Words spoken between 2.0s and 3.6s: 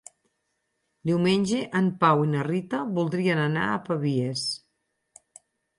Pau i na Rita voldrien